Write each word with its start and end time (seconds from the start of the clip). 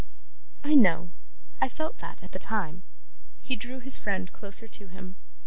'I 0.63 0.73
know. 0.73 1.11
I 1.61 1.69
felt 1.69 1.99
that, 1.99 2.23
at 2.23 2.31
the 2.31 2.39
time.' 2.39 2.81
He 3.43 3.55
drew 3.55 3.77
his 3.77 3.99
friend 3.99 4.33
closer 4.33 4.67
to 4.67 4.87
him. 4.87 5.15